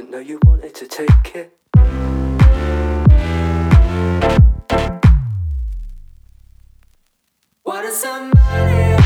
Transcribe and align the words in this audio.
Didn't 0.00 0.12
know 0.12 0.18
you 0.18 0.38
wanted 0.46 0.74
to 0.76 0.86
take 0.86 1.36
it. 1.36 1.54
What 7.64 7.84
is 7.84 7.98
somebody? 8.00 8.96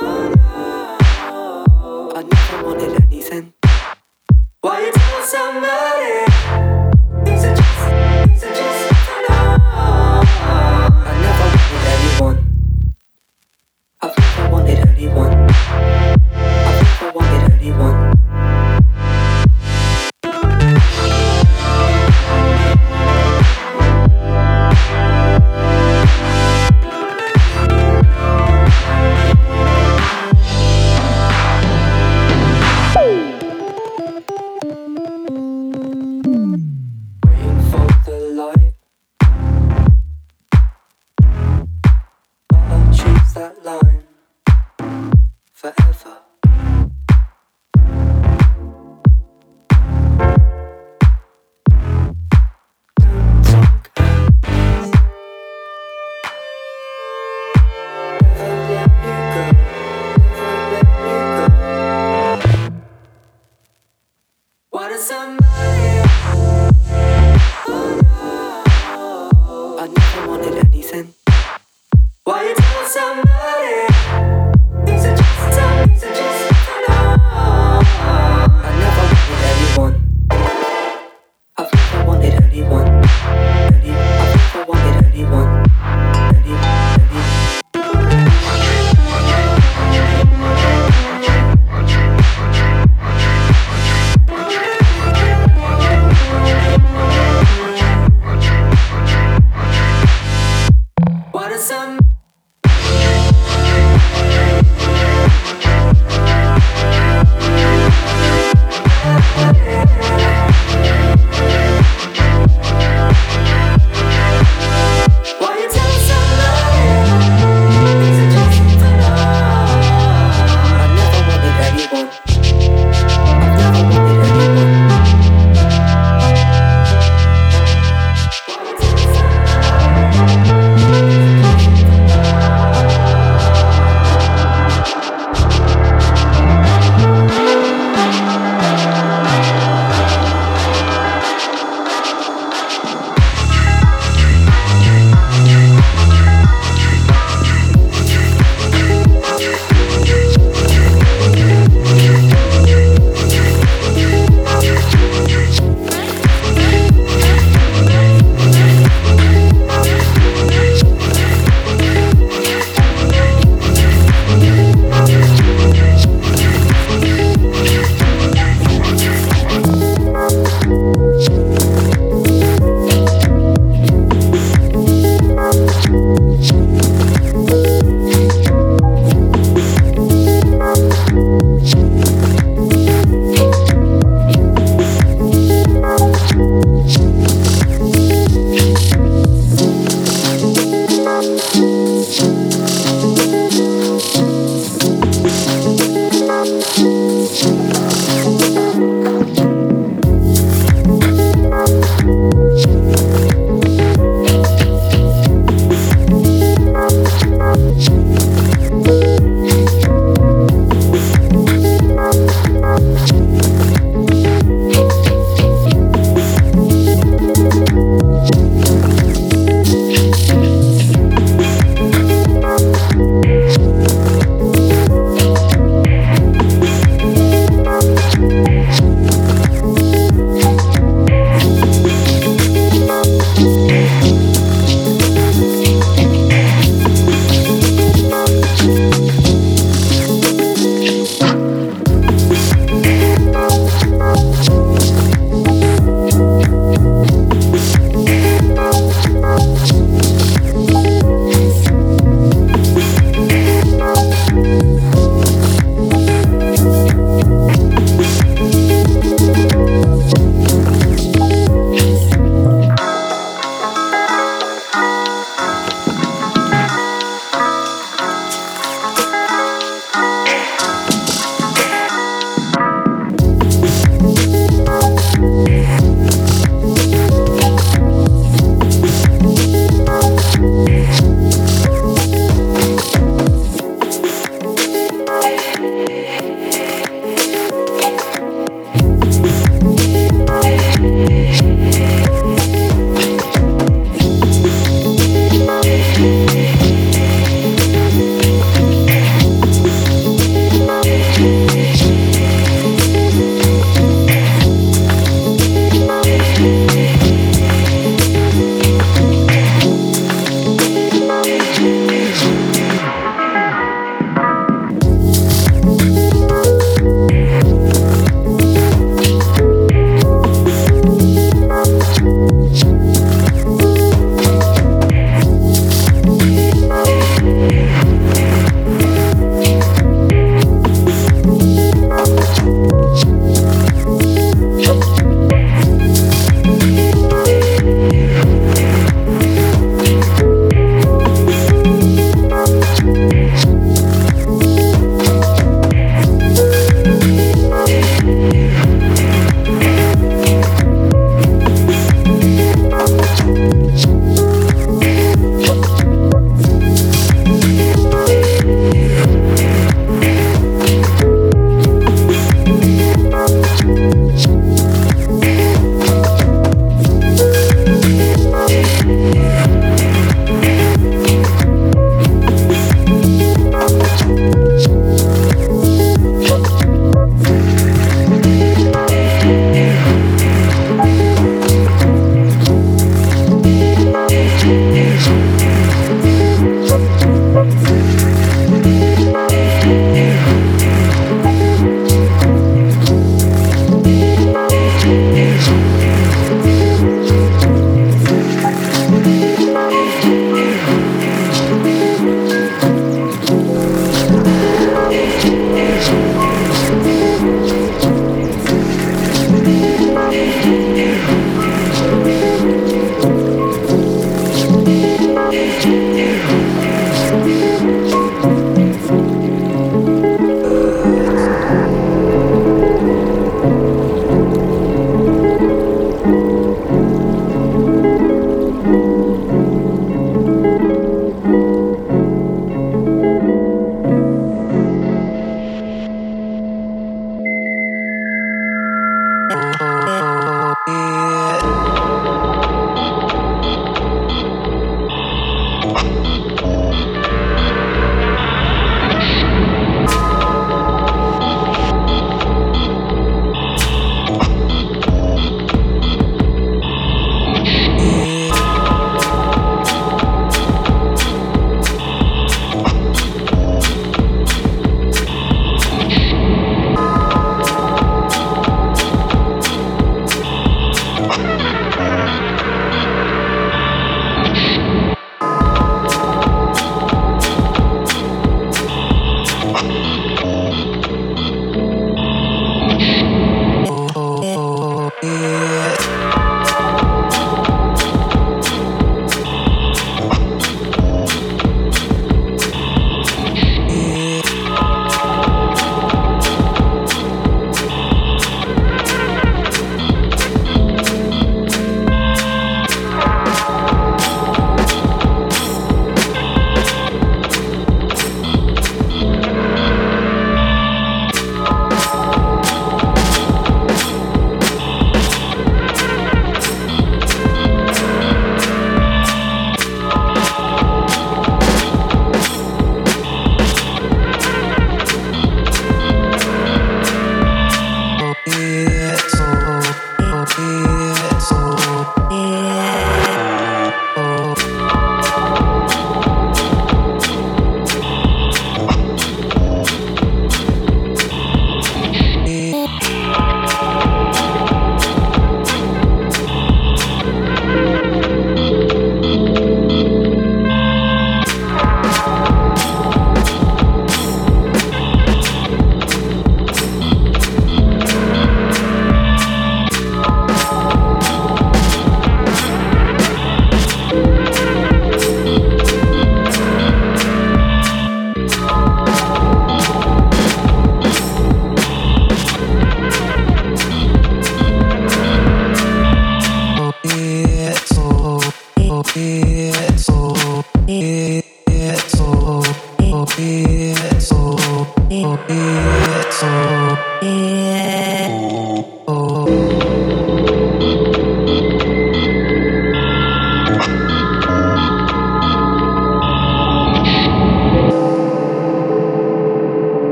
Oh 0.00 1.66
no. 1.70 2.12
I 2.18 2.22
never 2.24 2.66
wanted 2.66 3.00
anything. 3.04 3.52
Why 4.60 4.86
you 4.86 4.90
tell 4.92 5.22
somebody? 5.22 6.27